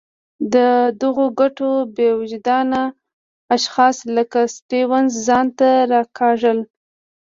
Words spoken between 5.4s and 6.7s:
ته راکاږل.